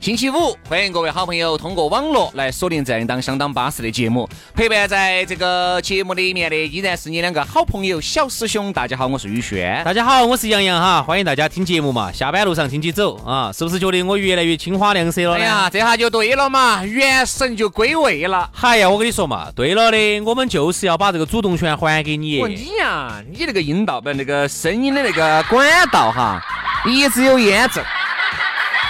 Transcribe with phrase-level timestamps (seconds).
[0.00, 4.26] 星期五，欢迎各位好朋友通过网络来锁定这样一档相当巴适的节目。
[4.54, 8.72] 陪伴在这个节目里面的依然是你两个好朋友小师兄。
[8.72, 9.84] 大家好，我是宇轩。
[9.84, 12.10] 大家好，我是杨洋哈，欢迎大家听节目嘛。
[12.10, 18.48] 下班路上听起走啊，是不是觉得我越来越青花亮色了哎呀，这下就对了嘛，元神就归位了。
[18.54, 22.42] 嗨呀，我跟你说嘛，对了的，我们就是要把这个主动权还给你。
[22.46, 26.42] 你呀，你那个阴道不那个声音的那个管道哈，
[26.86, 27.84] 一直有炎症，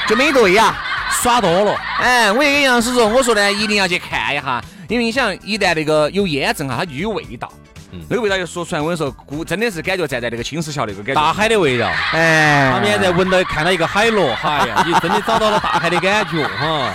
[0.06, 0.86] 就没对呀。
[1.11, 7.53] 耍多了，哎，我也跟杨师说，我说呢，一定要去看一下，因为你想，一旦那个有炎症哈，它就有味道，
[8.08, 16.92] 那个味道就说出来，我跟你说，估真的是感觉站在那个青石桥那个感觉，大海的味道，哎，旁边在闻到看到一个海螺，哎呀，你真的找到了大海的感觉哈。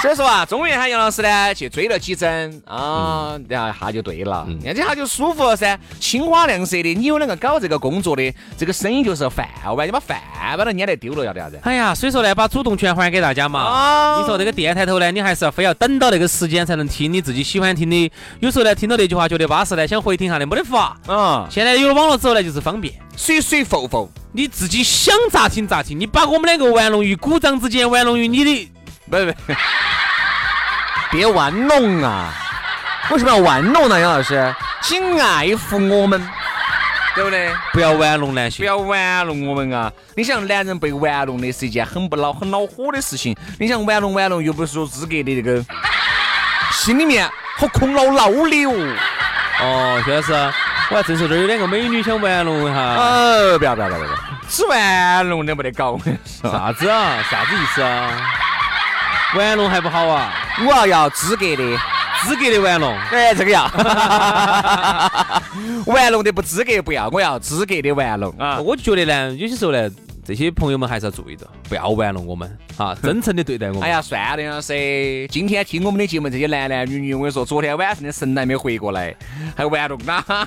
[0.02, 6.94] 所以说啊，终于喊杨老师呢去追了几针啊，然后一下就对了，那这下就舒服了噻，青花亮色的。
[6.94, 10.18] 你有两个搞这个工作的，这个生意就是饭碗，你把饭
[10.56, 11.60] 把它撵来丢了要得啥子？
[11.62, 14.20] 哎呀，所以说呢，把主动权还给大家嘛。
[14.20, 18.10] 你说这个电台头呢，你还是要非要等到那个时间才能听你自己喜欢听的。
[18.40, 21.46] 有时候呢，听到那句话觉得巴适呢，想回听下的没得法嗯。
[21.50, 25.98] 现在有了网络之后呢，就是方便，水水浮浮，你自己想咋听咋听。
[26.00, 28.72] 你把我们两个玩弄于股掌之间，玩弄于你的，
[29.10, 29.54] 不不。
[31.10, 32.32] 别玩弄啊！
[33.10, 34.54] 为什么要玩弄呢，杨老师？
[34.80, 36.24] 请爱护我们，
[37.16, 37.52] 对不对？
[37.72, 39.92] 不要玩弄男性，不要玩弄我们啊！
[40.14, 43.36] 你想，男人被玩弄的是一件很不恼、很恼火的事情。
[43.58, 45.64] 你想玩弄玩弄，又不是说资格的那个，
[46.70, 47.28] 心里面
[47.58, 48.96] 好空落落的哦。
[49.60, 50.32] 哦，薛老师，
[50.90, 52.80] 我还正说这儿有两个美女想玩弄一下。
[52.80, 54.10] 哦，不要不要不要不要，
[54.48, 55.98] 只玩弄的没得搞。
[56.24, 57.16] 啥子啊？
[57.28, 58.12] 啥子意思啊？
[59.36, 60.32] 玩弄还不好啊？
[60.66, 61.78] 我要要资格的，
[62.24, 62.96] 资格的玩弄。
[63.12, 63.64] 哎，这个要。
[65.86, 68.58] 玩弄的不资格不要，我要资格的玩弄啊！
[68.58, 69.88] 我就觉得呢，有些时候呢，
[70.24, 73.82] 这些朋友们还是要注意的，不要玩弄我们啊， 真诚的对待我们。
[73.82, 79.14] 哎呀，算了，杨老师，今天听我们的节目这些男男女女，我跟你说，昨天晚上的神还没回过来，
[79.56, 80.40] 还玩弄哪个？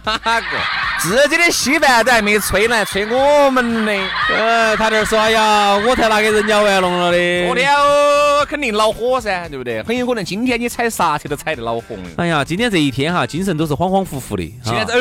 [1.03, 3.91] 自己的稀饭都还没吹呢，吹我们的。
[4.29, 7.45] 呃，他这说，哎呀，我才拿给人家玩弄了的。
[7.45, 9.83] 昨天哦，肯定恼火噻，对不对？
[9.83, 11.97] 很有可能今天你踩刹车都踩得恼火。
[12.15, 14.53] 哎呀，今天这一天哈，精神都是恍恍惚惚的。
[14.63, 14.93] 现在，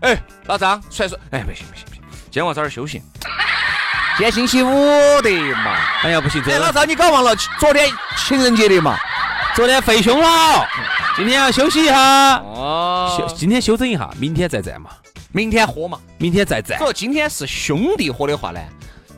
[0.00, 3.02] 哎哎，老张出来说，哎，不行不行不行，今天我早点休息。
[4.16, 4.70] 今天星期五
[5.20, 5.76] 的嘛。
[6.02, 8.96] 哎呀，不行，哎，老张你搞忘了昨天情人节的嘛？
[9.54, 10.66] 昨天费胸了，
[11.14, 12.36] 今天要休息一下。
[12.38, 14.88] 哦，休今天休整一下，明天再战嘛。
[15.36, 16.78] 明天喝嘛，明天再战。
[16.78, 18.60] 说今天是兄弟伙的话呢，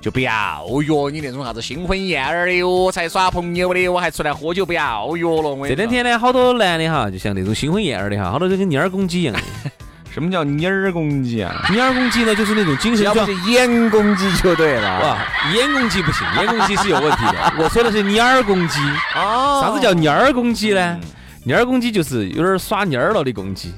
[0.00, 5.56] 就不要约你那种啥子新婚燕尔的哟，才耍朋友的，我还出来喝酒，不要约了。
[5.68, 9.40] 这两天呢，好多男的哈，就像那种新婚燕尔的哈，好多都跟蔫儿公鸡一样的。
[10.12, 11.54] 什么叫蔫儿公鸡啊？
[11.68, 13.32] 蔫儿公鸡呢，就是那种精神状态。
[13.48, 15.00] 眼公鸡就对了。
[15.00, 15.18] 哇，
[15.54, 17.52] 眼公鸡不行，眼公鸡是有问题的。
[17.62, 18.80] 我说的是蔫儿公鸡。
[19.14, 19.62] 哦。
[19.62, 20.98] 啥子叫蔫儿公鸡呢？
[21.46, 23.72] 蔫儿公鸡就是有点耍蔫儿了的公鸡。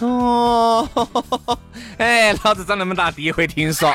[0.00, 0.88] 哦，
[1.98, 3.94] 哎，老子长那么大第一回听说，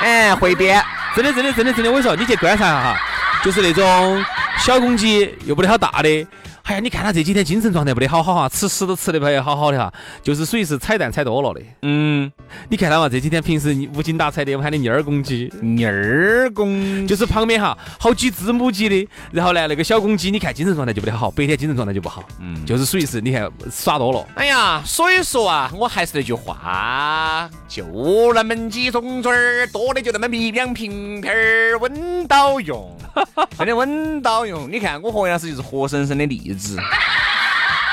[0.00, 0.84] 哎，会编，
[1.16, 3.00] 真的真的真的真的，我跟你说，你去观察一下哈，
[3.42, 4.24] 就是那种
[4.58, 6.26] 小公鸡又不得好大的。
[6.70, 9.92] 哎呀，你看他这几天精神状态不得好好哈，吃屎都吃得不好好的哈，
[10.22, 11.60] 就是属于是彩蛋踩多了的。
[11.82, 12.30] 嗯，
[12.68, 22.22] 你看他嘛，这几天平时无精打采的，我喊你蔫儿公鸡，蔫儿公，就是旁边哈好几只母鸡的，然后呢那个小公鸡，你看精神状态就不得好，白天精神状态就不好。
[22.38, 24.24] 嗯，就是属于是你看耍多了。
[24.36, 32.96] 哎呀，所以说啊，我还是那句话，就那么几种嘴儿，多的就那么一两瓶瓶儿，稳到用。
[33.58, 36.78] 真的稳到用，你看我和杨老师就是活生生的例子。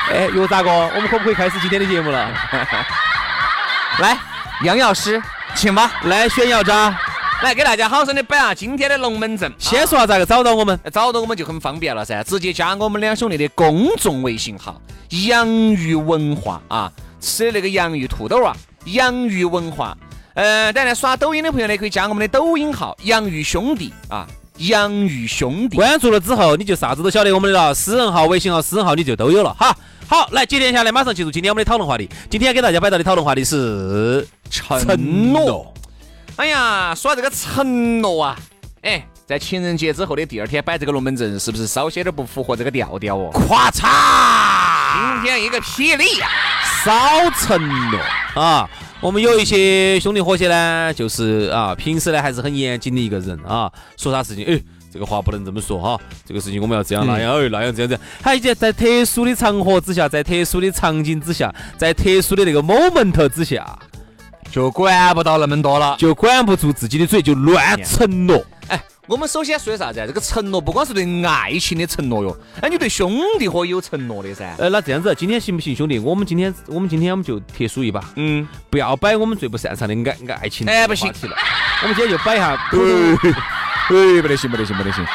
[0.09, 2.29] 哎，哟，大哥，我们可不可以开始今天的节目了？
[3.99, 4.17] 来，
[4.63, 5.21] 杨老师，
[5.53, 5.91] 请吧。
[6.03, 6.97] 来，选药渣，
[7.43, 9.51] 来给大家好生的摆下今天的龙门阵。
[9.57, 10.79] 先说下咋个找到我们？
[10.93, 14.81] 找到我们就很方便了噻，直接加我们两兄弟的公众微信号
[15.27, 18.55] “洋芋文化”啊，吃的那个洋芋土豆啊，
[18.85, 19.97] 洋芋文化。
[20.35, 24.25] 呃，当然刷抖音的朋友呢，可以加我们的抖音号“洋芋兄弟”啊
[24.57, 25.75] ，“洋芋兄弟”。
[25.77, 29.75] 关注了之后，你就啥子都晓得我们的了，私人号、微信号、私人号你就都有了哈。
[30.07, 32.09] 好，来接连下来，马上进入今天我们的讨论话题。
[32.29, 35.73] 今天给大家摆到的讨论话题是承诺。
[36.37, 38.35] 哎呀，说这个承诺啊，
[38.83, 43.31] 哎，在情人节之后的第二天摆这个龙门阵，是不是稍显点不符合这个调调哦？
[43.33, 45.21] 咔嚓！
[45.21, 46.27] 今天一个霹雳呀！
[46.85, 47.61] 少承
[47.91, 47.99] 诺
[48.41, 48.69] 啊！
[48.99, 54.59] 我们有一些兄弟伙些呢，就是啊，平时呢还是很严谨的一个人啊，说啥事情，哎，
[54.91, 63.77] 这个话不能这么说哈，这个事情我们要这样那样，哎，那样这样子，还有在特殊的场合之下，在特殊的场景之下，在特殊的那个 moment 之下，
[64.51, 68.43] 就管不到那么多了，就管不住自己的嘴，就乱承诺。
[69.07, 70.03] 哎，我们首先说的啥子？
[70.05, 74.53] 这个承诺不光是对爱情的承诺哟，哎，你对兄弟伙有承诺的噻。
[74.57, 75.97] 呃，那这样子，今天行不行，兄弟？
[75.97, 81.35] 我们今天，我们今天我们就特殊一把，嗯，不要摆我们最不擅长的爱爱情哎，不行了。
[81.83, 85.05] 我们今天就摆一下，哎，不得行，不得行，不得行。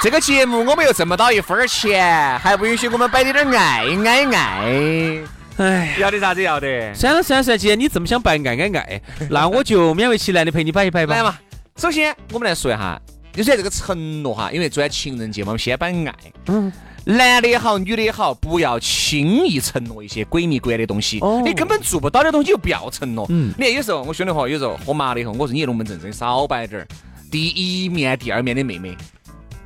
[0.00, 5.22] 这个节目我们又挣不到一分钱，还不允许我们摆点点爱爱爱。
[5.58, 6.92] 哎，要得啥子要得？
[6.94, 11.14] 算了算了算了，既然你这么想摆爱爱爱，那我就勉为其难的陪你摆一摆吧。
[11.14, 11.36] 来嘛。
[11.76, 13.00] 首先，我们来说一下，
[13.32, 16.14] 就说这个承诺哈，因为昨天情人节嘛，我们先摆爱。
[16.46, 16.70] 嗯，
[17.04, 21.18] 男的也好，女的也好，不要轻易承诺一些鬼迷鬼眼的东西。
[21.20, 21.40] 哦。
[21.44, 23.26] 你根本做不到的东西就不要承诺。
[23.30, 23.54] 嗯。
[23.56, 26.86] 你看有时候我兄弟伙有时候喝麻了以后，我说你龙门阵真少摆点儿。
[27.30, 28.94] 第一面、第二面的妹妹，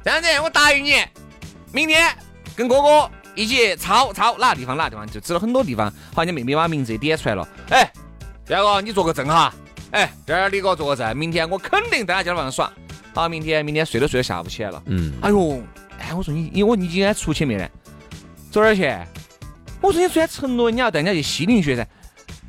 [0.04, 1.02] 这样子，我答应你，
[1.72, 2.08] 明天
[2.54, 5.92] 跟哥哥一起抄抄哪个地方哪个地方，就指了很多地方。
[6.14, 7.48] 好，你妹妹把名字也点出来了。
[7.70, 7.90] 哎，
[8.46, 9.52] 第二个你做个证哈。
[9.90, 12.72] 哎，这儿你给我做个证，明天我肯定在他家房上耍。
[13.16, 14.82] 好，明天明天睡都睡到下午起来了。
[14.84, 15.14] 嗯。
[15.22, 15.58] 哎呦，
[15.98, 17.66] 哎，我说你，因为我你今天出去没呢？
[18.50, 18.94] 走哪儿去？
[19.80, 21.86] 我说你虽然承诺你要带人家去西岭学噻。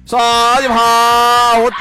[0.06, 0.18] 啥
[0.60, 1.64] 地方？
[1.64, 1.72] 我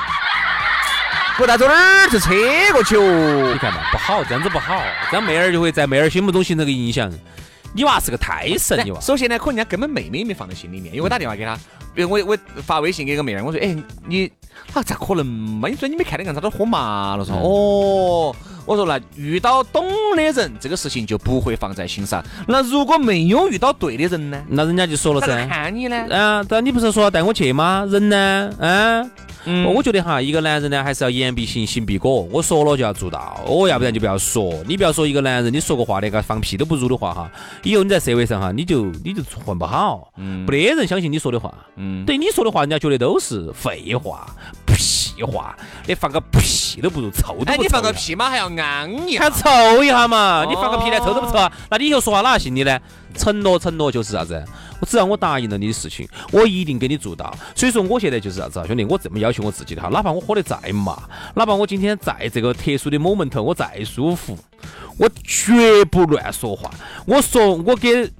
[1.40, 2.30] 我带走哪儿就车
[2.72, 3.50] 过去哦？
[3.52, 4.80] 你看嘛，不好，这样子不好，
[5.10, 7.12] 这样妹儿就会在妹儿心目中形成个影响。
[7.74, 9.00] 你娃是个胎神，你娃。
[9.00, 11.58] 首先呢，可能人家根本妹妹没放在心里面，因为我打电话给她，
[11.92, 14.30] 比如我我发微信给个妹儿，我说，哎，你。
[14.72, 15.68] 他咋可能嘛？
[15.68, 18.34] 你说你没看那个他都喝麻了，说哦，
[18.66, 19.84] 我说那遇到懂
[20.16, 22.22] 的人，这个事情就不会放在心上。
[22.46, 24.42] 那如果没有遇到对的人呢？
[24.48, 25.46] 那人家就说了噻。
[25.46, 25.96] 看你呢？
[26.10, 27.86] 啊，但你不是说带我去吗？
[27.88, 28.52] 人呢？
[28.60, 29.08] 啊？
[29.46, 32.22] 嗯，我觉得哈，一个男人呢，还是要言必行，行必果。
[32.30, 34.52] 我说了就要做到，哦，要不然就不要说。
[34.66, 37.30] 你不要说一个男人，你说个话连个放屁都不如的话哈，
[37.62, 40.08] 以后你在社会上哈，你就你就混不好。
[40.16, 41.54] 嗯，不得人相信你说的话。
[41.76, 44.26] 嗯，对你说的话，人家觉得都是废话、
[44.66, 45.56] 屁话，
[45.86, 47.52] 你放个屁都不如臭都不臭。
[47.52, 50.44] 哎，你放个屁嘛，还要安一下，还臭一下嘛？
[50.48, 51.52] 你放个屁连臭都不臭啊？
[51.70, 52.78] 那你以后说话哪信你呢？
[53.16, 54.44] 承诺，承诺就是啥子？
[54.80, 57.34] 我只要我答应了你的事情，我一定给你做到。
[57.54, 61.02] 所以说，我现在就是啥子啊，兄弟，我这么要求我自己的哈，哪怕我喝得再麻，
[61.34, 64.38] 哪怕我今天在这个特殊的 moment 我再舒服，
[64.98, 66.70] 我绝不乱说话。
[67.06, 68.10] 我说我给，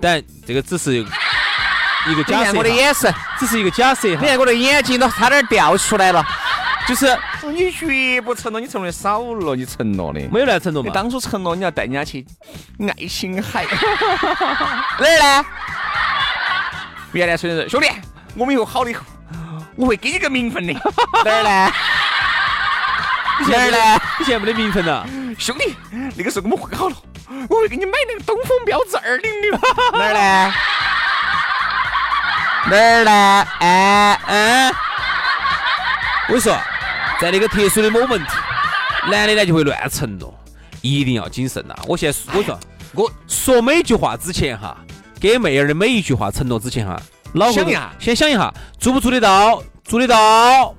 [0.00, 2.56] 但这个只是一个假设。
[2.56, 4.08] 我的眼神，只是一个假设。
[4.08, 6.24] 你看我的眼睛都差点掉出来了。
[6.88, 7.06] 就是
[7.52, 10.88] 你绝不承诺，你承诺的少了，你承诺的没有来承诺嘛？
[10.88, 12.26] 你当初承诺你要带人家去
[12.80, 13.66] 爱琴海，
[14.98, 15.46] 哪儿呢？
[17.12, 17.88] 原来说的是兄弟，
[18.34, 19.02] 我们以后好了以后，
[19.76, 20.72] 我会给你个名分的。
[21.24, 21.72] 哪儿呢？
[23.48, 24.00] 哪儿呢？
[24.18, 25.06] 你现在没得名分了，
[25.38, 25.76] 兄弟，
[26.16, 26.96] 那个时候我们混好了，
[27.50, 29.50] 我会给你买那个东风标致二零零。
[29.92, 30.54] 哪儿呢？
[32.70, 33.46] 哪儿呢？
[33.60, 34.68] 哎嗯，
[36.28, 36.58] 我跟你说。
[37.20, 38.24] 在那个特殊的 moment，
[39.10, 40.32] 男的呢就会乱承诺，
[40.82, 41.74] 一定要谨慎呐！
[41.86, 42.58] 我现在我说，
[42.94, 44.76] 我说每句话之前哈，
[45.20, 47.00] 给妹儿的每一句话承诺之前哈，
[47.34, 49.62] 老想一下，先想一下，做不做得到？
[49.82, 50.74] 做得到，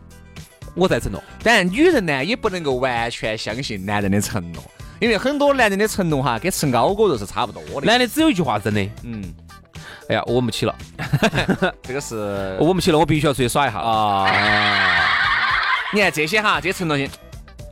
[0.76, 1.22] 我再承诺。
[1.44, 4.64] 当然，女人呢也不能够完全相信男人的承诺，
[5.00, 7.88] 因为很多男人的承诺哈，跟吃熬锅肉是差不多的。
[7.88, 9.34] 男的只有一句话真的，嗯，
[10.08, 10.74] 哎呀，我们不起了，
[11.84, 15.19] 这个是 我们不起了，我必须要出去耍一下啊。
[15.94, 17.10] 你看这些哈，这些承诺性，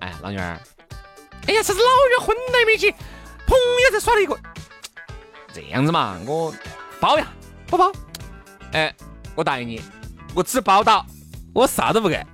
[0.02, 0.60] 哎，老女儿，
[1.48, 2.92] 哎呀，啥子老远婚来没结，
[3.46, 3.56] 朋
[3.86, 4.36] 友才耍了一个，
[5.54, 6.52] 这样子嘛，我
[7.00, 7.28] 包呀，
[7.68, 7.92] 不包？
[8.74, 8.92] 哎，
[9.36, 9.82] 我答应你，
[10.34, 11.06] 我只包到，
[11.54, 12.26] 我啥都不干，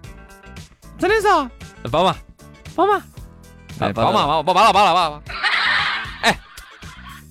[0.98, 1.52] 真的是啊？
[1.92, 2.16] 包嘛，
[2.76, 3.04] 包嘛，
[3.82, 5.22] 哎，包嘛，包，包包了，包了，包了。
[6.24, 6.40] 哎，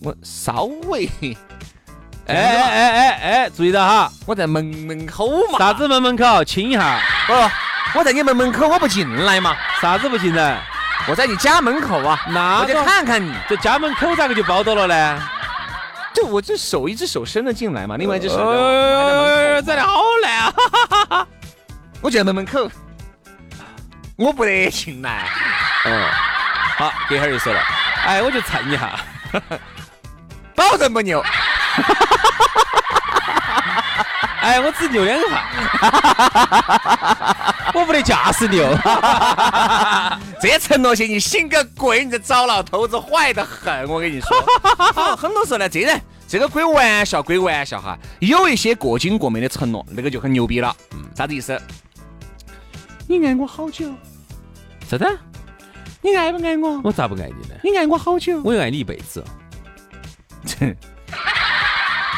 [0.02, 1.08] 我稍微，
[2.26, 6.44] 哎哎哎哎哎，注意到哈，我在门门口嘛，啥子门门口？
[6.44, 7.32] 亲一下，不。
[7.94, 9.56] 我在你们门口，我不进来嘛？
[9.80, 10.62] 啥子不进来？
[11.08, 13.34] 我在你家门口啊，那我就看看你。
[13.48, 15.22] 这家门口咋个就包到了呢？
[16.14, 19.86] 就我这手一只手伸了进来嘛，另外一只手在门口。
[19.86, 20.46] 好难
[21.10, 21.26] 啊！
[22.00, 22.70] 我就在门门口。
[24.16, 25.26] 我不得进来。
[25.84, 26.08] 嗯，
[26.76, 27.60] 好，隔会儿就说了，
[28.06, 28.92] 哎，我就蹭一下，
[30.54, 31.24] 保证不牛。
[34.42, 35.46] 哎，我只扭两下，
[37.72, 38.66] 我不得驾驶牛。
[40.42, 42.04] 这承诺些你信个鬼！
[42.04, 44.28] 你这找老头子坏得很，我跟你说。
[45.16, 50.74] 很多时候呢，这人这个归玩笑归玩笑哈，有一些过精过美的承诺，那个就很牛逼了。
[50.92, 51.60] 嗯，啥子意思？
[53.06, 53.94] 你爱我好久？
[54.90, 55.18] 啥子？
[56.00, 56.80] 你爱不爱我？
[56.82, 57.54] 我咋不爱你呢？
[57.62, 58.42] 你爱我好久？
[58.42, 59.24] 我要爱你一辈子。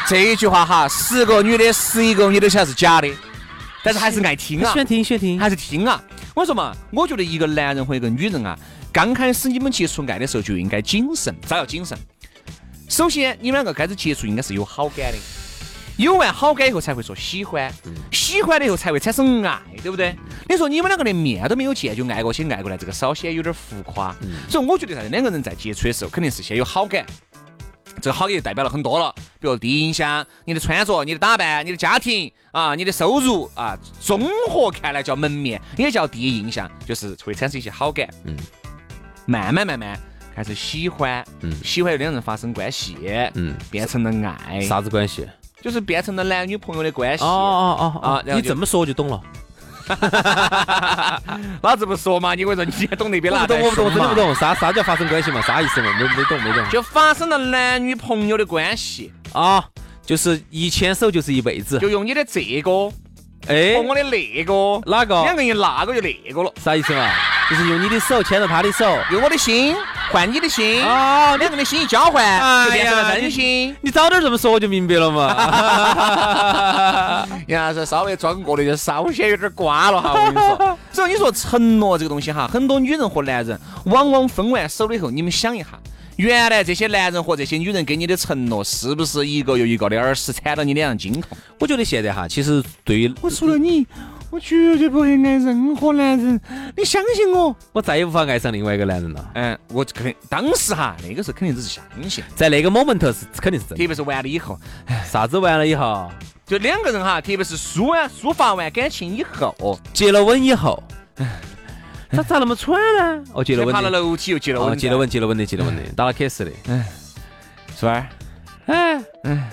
[0.07, 3.11] 这一句话哈，十个女的，十一个女都晓得是假的，
[3.83, 5.99] 但是还是爱听啊，喜欢听，喜欢听，还是听啊。
[6.35, 8.55] 我说嘛，我觉得一个男人和一个女人啊，
[8.93, 11.97] 刚开始你们接触爱的时候就应该谨慎，咋要谨慎？
[12.87, 15.17] 首先，你们两个开始接触应该是有好感的，
[15.97, 17.73] 有完好感以后才会说喜欢，
[18.11, 20.15] 喜欢了以后才会产生爱，对不对？
[20.47, 24.15] 你说你们两个连面都没有见就爱过去爱过来，这个稍显有点浮夸。
[24.47, 27.03] 所以我觉得啥子，两个人在接触的时候肯定是先有好感。
[28.01, 38.07] 这个好也代表了很多了，比如第一印象，你的穿着、你的打扮、你的家庭啊、你的收入啊，综合看来叫门面，也叫第一印象，就是会产生一些好感。
[38.25, 38.37] 嗯，
[39.25, 39.99] 慢慢慢慢
[40.35, 42.97] 开始喜欢，嗯，喜欢两人发生关系，
[43.33, 44.61] 嗯，变成了爱。
[44.61, 45.27] 啥子关系？
[45.61, 47.23] 就是变成了男女朋友的关系。
[47.23, 48.23] 哦哦哦啊！
[48.35, 49.19] 你这么说我就懂了。
[51.61, 53.41] 老子不说嘛，你我说你也懂那边 哪？
[53.41, 54.33] 不懂，我不懂，真的不懂。
[54.35, 55.41] 啥啥叫发生关系嘛？
[55.41, 55.91] 啥意思嘛？
[55.97, 56.63] 没没懂，没懂。
[56.69, 59.63] 就发生了男女朋友的关系啊，
[60.05, 61.79] 就是一牵手就是一辈子。
[61.79, 62.91] 就用你的这个，
[63.47, 65.21] 哎，和我的那个，哪个？
[65.23, 67.07] 两个人那个就那个了，啥意思嘛？
[67.49, 69.75] 就是用你的手牵着他的手，用我的心
[70.11, 73.75] 换你的心哦，两个人心一交换，就变成了真心。
[73.81, 75.27] 你早点这么说，我就明白了嘛。
[77.47, 80.13] 要是稍微装过的，就稍显有点瓜了哈。
[80.13, 85.67] 我跟你说， 所以你说承诺这个东西哈，很多女人和男人往往分完手了以后，你们想一下，
[86.15, 91.37] 原来这些男人和这些女人给你的承诺，是不是一个又一个的耳屎缠到你脸上惊痛？
[91.59, 93.85] 我觉得现在哈，其实对于我除了你。
[94.31, 96.39] 我绝对不会爱任何男人，
[96.75, 99.31] 你相信我，我再也无法爱上另外一个男人了。
[99.35, 104.59] 嗯，我肯定当时哈，那个时候肯定只是相信，在那个 moment 是肯定是真的，特别是完了以后，
[105.09, 106.11] 啥子完了以后，
[106.45, 110.83] 就两个人哈，特别是抒完抒发完感情以后，结了吻以后，
[112.09, 113.23] 他咋那么喘呢？
[113.33, 116.51] 哦，结了吻，爬了楼梯又接了吻，结了吻，接了吻的，结了吻的，打了 kiss 的。
[116.67, 116.83] 嗯，
[117.79, 118.09] 是吧？
[118.65, 119.43] 哎，嗯，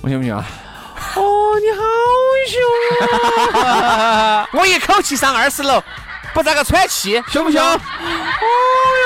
[0.00, 0.44] 我信不信啊？
[1.14, 1.82] 哦，你好
[2.48, 4.48] 凶啊！
[4.54, 5.82] 我一口气上二十楼，
[6.32, 7.60] 不咋个喘气，凶不凶？
[7.62, 7.78] 哦呀，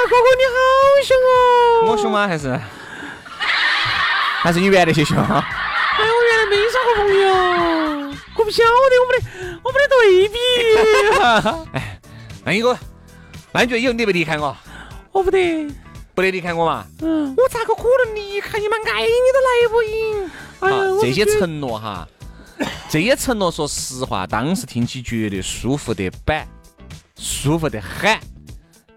[0.09, 0.55] 哥哥你好
[1.05, 1.91] 凶哦！
[1.91, 2.27] 我凶吗？
[2.29, 2.61] 还是
[4.43, 5.17] 还是你原来些凶？
[5.19, 8.71] 哎，我原来没耍过朋友，我不晓得，
[9.03, 9.25] 我没得，
[9.65, 10.39] 我没得对比。
[11.75, 11.99] 哎，
[12.45, 12.79] 那一个，
[13.53, 14.57] 那你觉得以后你得不离开我？
[15.11, 15.69] 我不得，
[16.15, 16.85] 不得离开我嘛？
[17.03, 18.77] 嗯，我咋个可能离开你嘛？
[18.87, 20.31] 爱你都来不赢。
[20.59, 20.71] 好，
[21.01, 22.07] 这些承诺哈，
[22.89, 26.47] 这些承诺，说实话，当时听起绝对舒服得板，
[27.19, 28.19] 舒服得很。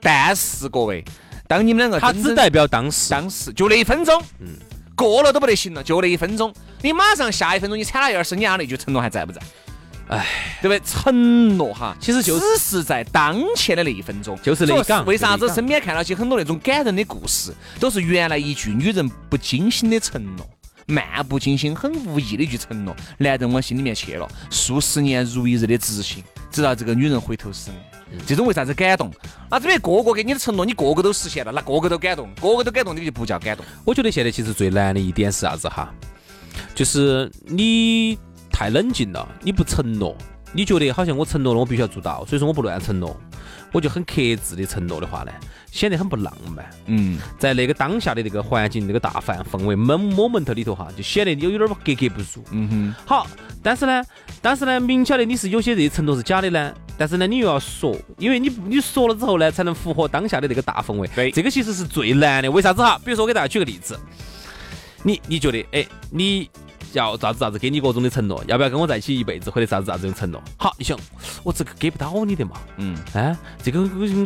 [0.01, 1.03] 但是各位，
[1.47, 4.47] 当你们两个，他只代表当时，当时就那一分钟，嗯，
[4.95, 9.41] 过了都不得行了，就那一分钟，你马上下一分钟你踩了一二十，你那句承诺还在不在？
[10.07, 10.25] 哎，
[10.61, 10.81] 对不对？
[10.83, 20.49] 承诺哈，其实就只是在当前的那一分钟，就是那一为啥子身边看到起很多那种感人的故事，都是原来一句女人不经心的承诺。
[20.89, 27.79] 漫不经心、很无意的一句承诺，男人往心里面去了，数十年如一日的执行，直到这个女人回头是岸。
[28.25, 29.11] 这种为啥子感动？
[29.51, 33.63] 那这边个个给你的承诺，你个个都实现了，那个个都感动，个个都感动，这个就不叫感动。
[33.85, 35.93] 我觉得现在其实最难的一点是啥子哈？
[36.73, 38.17] 就是你
[38.51, 40.17] 太冷静了，你不承诺，
[40.51, 43.19] 你觉得好像我承诺了，我必须要做到，所以说我不乱承诺。
[43.71, 45.31] 我就很克制的承诺的话呢，
[45.71, 46.67] 显得很不浪漫。
[46.87, 52.43] 嗯，在那个当下的这个环境、那个大范氛围、moment moment 里头哈，就显得有有点格格不入。
[52.49, 52.95] 嗯哼。
[53.05, 53.27] 好，
[53.61, 54.03] 但是呢，
[54.41, 61.07] 但是呢，明晓得你是有些这些承诺是假的呢，但是呢，你又要说，因为你你说了之后呢，才能符合当下的这个大氛围。
[61.15, 62.49] 对，这个其实是最难的。
[62.49, 62.99] 为啥子哈？
[63.05, 63.99] 比如说我给大家举个例子，
[65.03, 66.49] 你你觉得，哎，你。
[66.93, 70.41] 要咋子咋子给你各种的承诺，要不要跟我在一起一辈子，或者啥子啥子的承诺？
[70.57, 70.97] 好，你想
[71.43, 72.51] 我这个给不到你的嘛？
[72.77, 73.81] 嗯，哎，这个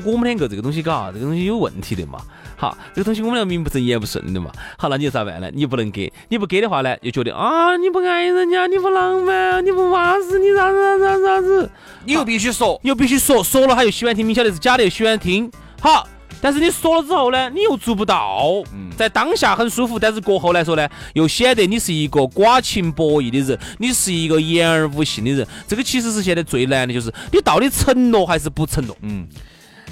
[0.05, 2.19] 我们两个这个东西嘎，这个东西有问题的嘛？
[2.55, 4.51] 好，这个东西我们俩名不正言不顺的嘛？
[4.77, 5.49] 好，那你咋办呢？
[5.53, 11.69] 你不能给，你不给的话呢，又觉得啊，你不爱人家，你不浪漫，你不巴适，你啥子啥子啥子？
[12.05, 15.51] 你又必须说，你又必须说，说了他又喜欢听，明晓得是假的，又喜欢听。
[15.81, 16.07] 好。
[16.43, 18.61] 但是你说了之后呢，你又做不到。
[18.97, 25.47] 在当下很舒服，但是过后来说呢，又显得你是一个寡情薄义的人，你是一个言而无信的人。
[25.69, 28.95] 这个其实是现在最难的，就是你到底承诺还是不承诺？
[29.03, 29.25] 嗯，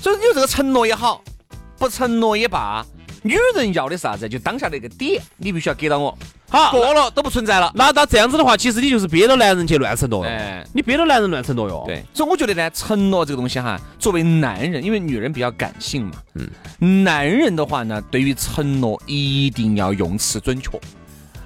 [0.02, 1.24] 所以你这个承诺也好，
[1.80, 2.86] 不承诺也罢，
[3.24, 4.28] 女人要的啥子？
[4.28, 6.18] 就当下那个点，你必须要给到我。
[6.50, 7.72] 好，过了都不存在了。
[7.76, 11.84] 那那这样子的话，其实你就是憋着男人去乱承诺哎，你憋着男人乱承诺哟。
[11.86, 16.14] 对，所以我觉得呢，承诺这个东西哈，作为男人，因为女人比较感性嘛，
[16.80, 20.70] 嗯，男人的话呢，对于承诺一定要用词准确。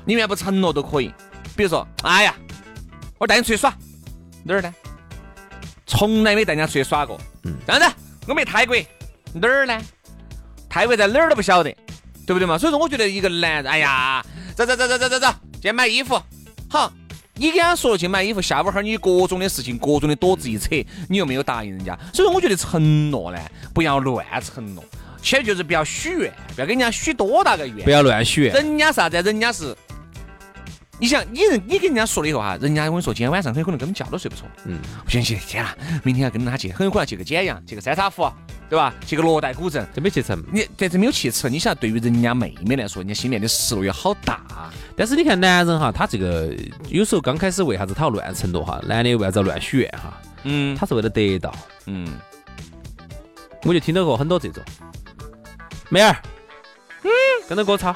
[0.06, 1.14] 你愿不承诺都可以，
[1.56, 2.34] 比如说，哎呀，
[3.18, 3.74] 我带你出去耍，
[4.44, 4.74] 哪儿呢？
[5.86, 7.20] 从来没带人家出去耍过。
[7.44, 7.96] 嗯，这样子，
[8.28, 8.76] 我们泰国
[9.34, 9.80] 哪儿呢？
[10.76, 11.74] 泰国在哪儿都不晓得，
[12.28, 12.58] 对不对嘛？
[12.58, 14.22] 所以说，我觉得一个男人，哎呀。
[14.54, 15.28] 走走走走走走走，
[15.62, 16.22] 去买衣服。
[16.70, 16.92] 好，
[17.36, 20.76] 你跟他说去买衣服，下午哈你各种的事情，各种的躲子一扯，
[21.08, 21.98] 你又没有答应人家。
[22.14, 23.40] 所以说，我觉得承诺呢，
[23.74, 24.84] 不要乱承诺。
[25.22, 27.86] 其实就是不要许愿，不要给人家许多大个愿。
[27.86, 28.54] 不要乱许愿。
[28.54, 29.22] 人家啥子？
[29.22, 29.74] 人家是，
[31.00, 34.42] 你想，你人你跟人家说了以后哈，人家我跟你说，今天晚上很有可能根本觉都睡不着。
[34.66, 34.78] 嗯。
[35.06, 38.30] 不行行，天啊，明天要跟他去，很有可能去个简阳，去个三岔湖。
[38.70, 38.94] 对吧？
[39.06, 40.44] 去个罗带古镇，真没去成。
[40.52, 41.52] 你这真没有去成。
[41.52, 44.42] 你想，对于人家妹妹来说，人家心里面的失落有好大。
[44.98, 46.52] 但是你看男人哈，他这个
[46.88, 48.82] 有时候刚开始为啥子他要乱承诺哈？
[48.88, 50.14] 男的为啥子要乱许愿哈？
[50.44, 51.54] 嗯，他是为了得到。
[51.86, 52.08] 嗯，
[53.64, 54.64] 我就听到过很多这种。
[55.90, 56.16] 妹儿，
[57.04, 57.10] 嗯，
[57.48, 57.96] 跟着给我抄。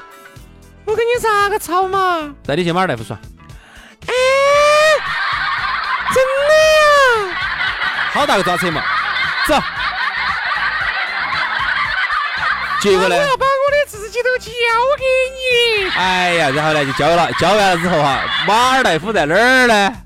[0.84, 2.34] 我跟你咋个抄嘛？
[2.44, 3.18] 带你去马尔代夫耍。
[4.06, 4.12] 哎，
[6.14, 6.54] 真的
[7.28, 7.36] 呀？
[8.12, 8.82] 好大个抓车嘛！
[9.46, 9.54] 走。
[12.80, 13.14] 结果呢？
[13.14, 14.50] 我要把我的自己都交
[14.98, 15.04] 给
[15.36, 15.90] 你。
[15.90, 19.96] 哎呀，然后呢就交了，交完了之后哈，马尔代夫在哪儿呢？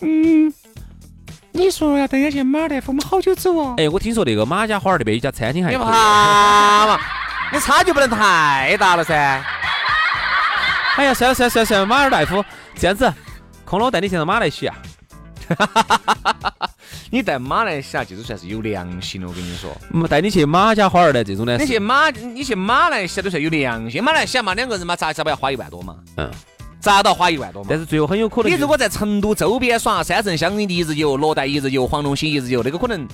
[0.00, 0.52] 嗯，
[1.52, 3.74] 你说要带我去马尔代夫，我们好久走哦。
[3.76, 5.70] 哎，我听说那个马家花儿那边有家餐厅还。
[5.70, 6.98] 你怕嘛？
[7.52, 9.14] 你差距不能太大了噻。
[10.96, 12.42] 哎呀，算了算了算了算了，马尔代夫
[12.74, 13.12] 这样子，
[13.64, 14.74] 空了我带你去到马来西亚。
[17.14, 20.08] 你带马来西亚这种算是有良心了，我跟你说。
[20.08, 21.58] 带你去马家花儿的这种呢？
[21.58, 24.02] 你去马，你去马来西亚都算有良心。
[24.02, 25.98] 马来西亚嘛，两个人嘛，咋咋不要花一万多嘛？
[26.16, 26.30] 嗯，
[26.80, 27.66] 咋到花一万多嘛？
[27.68, 28.50] 但是最后很有可能。
[28.50, 33.06] 你如果在成都周边耍，三圣乡一日游，洛带一日游，黄龙溪一日游，那个可能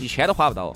[0.00, 0.74] 一千都花不到。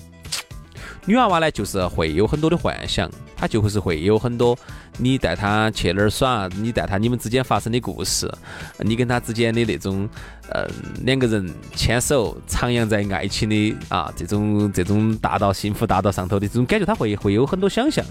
[1.06, 4.56] 女娃娃呢，就是会有很多的幻想，她就会是会有很多
[4.98, 8.30] 你带她去哪儿耍，你带她你们之间发生的故事，
[8.78, 10.08] 你跟她之间的那种，
[10.50, 10.68] 呃，
[11.02, 18.04] 两个人牵手徜徉在爱情的啊这种这种大道幸福大道上头的这种感觉，她会会有很多想象。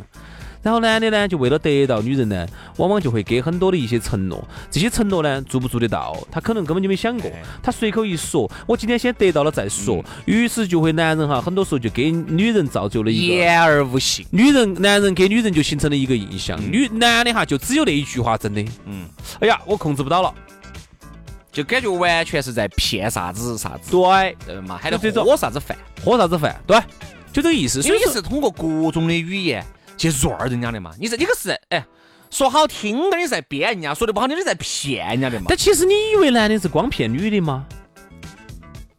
[0.62, 2.46] 然后男的呢，就为了得到女人呢，
[2.76, 4.46] 往往就会给很多的一些承诺。
[4.70, 7.32] 这些承诺呢，做不做得到，他可能根本就没想过。
[7.64, 10.04] 他随口一说，我今天先得到了再说。
[10.26, 14.26] 于是就会男人哈，很多时候就给女人造就了一个言而无信。
[14.32, 16.60] 女人，男人给女人就形成了一个印象。
[16.62, 18.62] 女男的哈，就只有那一句话，真的。
[18.86, 19.08] 嗯。
[19.40, 20.34] 哎呀，我控制不到了，
[21.54, 23.92] 就感觉完全是在骗啥子啥子。
[23.92, 24.78] 对，对嘛？
[24.78, 25.78] 还得喝啥子饭？
[26.04, 26.54] 喝啥子饭？
[26.68, 26.78] 对，
[27.32, 27.82] 就这个意思。
[27.82, 29.66] 所以是通过各种的语言。
[30.00, 30.92] 去润人家的嘛？
[30.98, 31.86] 你这你个是哎，
[32.32, 35.46] 说好听的你在编人家，说的不好听你在骗人家的嘛？
[35.50, 37.66] 但其实你以为男的是光骗女的吗？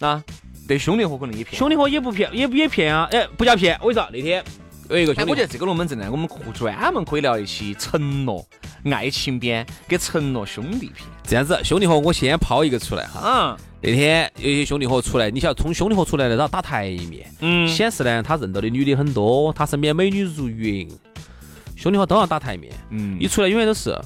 [0.01, 0.23] 啊，
[0.69, 3.09] 对兄弟伙可能也骗，兄弟伙也不骗，也也骗啊！
[3.13, 3.79] 哎，不叫骗。
[3.81, 4.45] 我跟你说，那天
[4.91, 8.47] 有一个兄弟，我觉得这个龙门阵呢，我们专门可以聊一期承诺
[8.93, 11.09] 爱情片跟承诺兄弟骗。
[11.27, 13.57] 这样子，兄弟伙，我先抛一个出来哈。
[13.59, 13.70] 嗯。
[13.83, 20.87] 那天有些兄弟伙出来，你晓得从兄弟伙出来呢，然后打台面，嗯，显示呢他认到的女的很多，他身边美女如云，
[21.77, 23.99] 兄弟伙都要打台面，嗯，一出来永远都是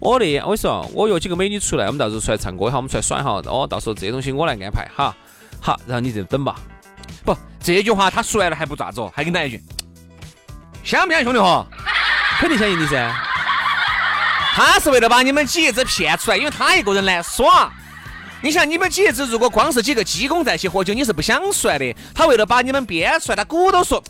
[0.00, 5.14] 我的，我跟你说，我约几个美女出来，我们到时候出来唱歌一下，我们出来耍一下，哦，到时候这些东西我来安排，哈，
[5.60, 6.56] 好，然后你就等吧，
[7.24, 9.62] 不，这句话他说完了还不咋子哦，还给你来一句，
[10.82, 11.64] 想不相信兄弟伙？
[12.40, 13.14] 肯定相信你噻，
[14.54, 17.72] 他是为了把你们几爷子骗出来，因为他一个人来耍。
[18.42, 21.94] 你想，你们几爷子如果光是几个鸡公在一起喝酒，你是不想出来的。
[22.14, 24.02] 他为了把你们编出来，他鼓捣说，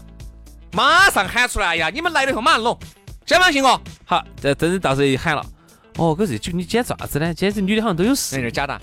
[0.73, 1.91] 马上喊出来呀！
[1.93, 2.79] 你们来了以后马上弄，
[3.27, 3.81] 相不相信我？
[4.05, 5.45] 好，这真的到时候一喊了。
[5.97, 7.35] 哦，可是就你今天咋子呢？
[7.35, 8.37] 今天这女的好像都有事。
[8.37, 8.81] 有点假的。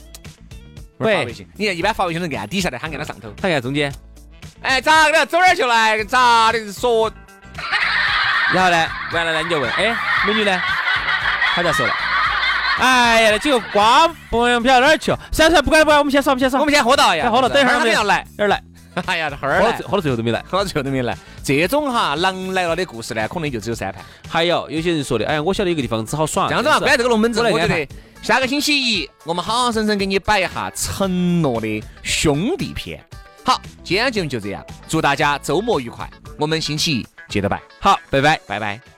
[0.97, 3.93] 喂，你看一般发微信都按底下的，他按到上头，他按中间。
[4.61, 5.25] 哎，咋的？
[5.25, 6.03] 走哪儿去了？
[6.05, 6.73] 咋的？
[6.73, 7.09] 说。
[8.53, 8.87] 然后呢？
[9.13, 9.43] 完了呢？
[9.43, 10.61] 你就问，哎，美女呢？
[11.55, 11.93] 他就说了。
[12.79, 15.11] 哎呀，那几个瓜不用飘哪儿去？
[15.31, 18.61] 算了算了，不管不管，我们先耍，我们先耍，我们先喝到呀，先喝了，等一会儿他们要来，哪儿来？
[19.05, 21.15] 哎呀，这儿来，喝到最后都没来，喝到最后都没来。
[21.43, 24.03] 这种哈狼来了的故事呢，可能就只有三盘。
[24.27, 26.47] 还有有些人说的，哎，我晓得有个地方只好耍。
[26.47, 27.87] 这样子嘛，关这个龙门阵，我觉得
[28.21, 32.99] 下个星期一我们好好生生给你摆一下承诺的兄弟篇。
[33.43, 38.39] 好，今天节目就这样，祝大家周末愉快，我们星期一接着拜，好，拜拜。
[38.47, 38.96] 拜拜。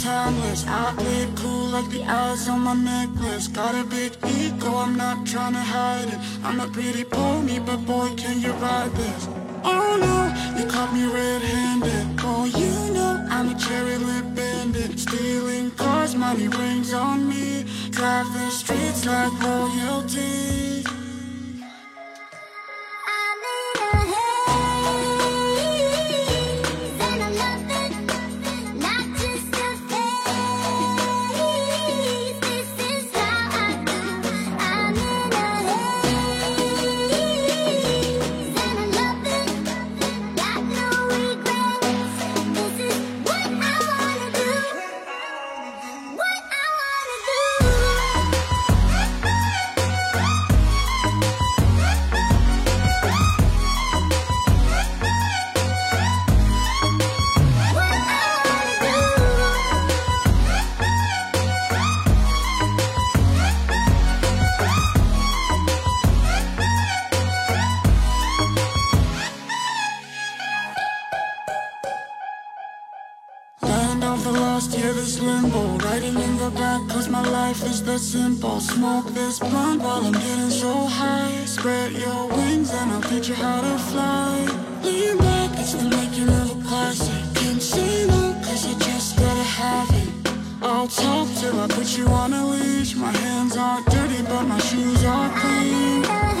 [0.00, 0.64] Timeless.
[0.98, 3.48] It cool like the eyes on my necklace.
[3.48, 6.18] Got a big ego, I'm not trying to hide it.
[6.42, 9.28] I'm a pretty pony, but boy, can you ride this?
[9.62, 10.16] Oh no,
[10.58, 12.20] you caught me red-handed.
[12.22, 14.98] Oh, you know I'm a cherry lip bandit.
[14.98, 17.64] Stealing cars, money rings on me.
[17.90, 20.79] Drive the streets like royalty.
[77.92, 78.60] The simple.
[78.60, 81.44] Smoke this blunt while I'm getting so high.
[81.44, 84.46] Spread your wings and I'll teach you how to fly.
[84.84, 87.22] Lean back, it's the making of a classic.
[87.34, 90.08] Can't say no, cause you just gotta have it.
[90.62, 92.94] I'll talk till I put you on a leash.
[92.94, 96.39] My hands are dirty, but my shoes are clean.